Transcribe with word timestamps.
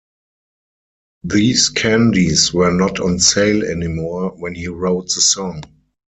These 1.23 1.69
candies 1.69 2.51
were 2.51 2.71
not 2.73 2.99
on 2.99 3.19
sale 3.19 3.63
anymore 3.63 4.31
when 4.31 4.55
he 4.55 4.67
wrote 4.67 5.09
the 5.09 5.21
song. 5.21 5.61